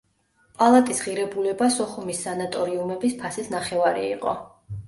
პალატის 0.61 1.01
ღირებულება 1.07 1.67
სოხუმის 1.77 2.23
სანატორიუმების 2.29 3.19
ფასის 3.23 3.55
ნახევარი 3.59 4.09
იყო. 4.19 4.35